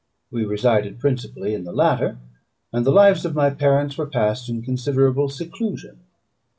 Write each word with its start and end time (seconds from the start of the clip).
We 0.31 0.45
resided 0.45 0.97
principally 0.97 1.53
in 1.53 1.63
the 1.63 1.71
latter, 1.71 2.17
and 2.73 2.87
the 2.87 2.91
lives 2.91 3.23
of 3.23 3.35
my 3.35 3.51
parents 3.51 3.99
were 3.99 4.07
passed 4.07 4.49
in 4.49 4.63
considerable 4.63 5.29
seclusion. 5.29 5.99